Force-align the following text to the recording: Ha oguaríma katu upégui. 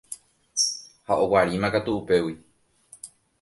Ha 1.09 1.17
oguaríma 1.25 1.69
katu 1.77 1.95
upégui. 1.99 2.35